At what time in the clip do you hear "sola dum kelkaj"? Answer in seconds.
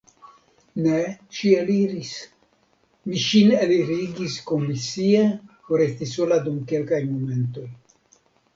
6.15-7.03